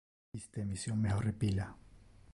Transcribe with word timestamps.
Iste 0.39 0.63
emission 0.65 0.97
me 1.05 1.13
horripila. 1.19 1.67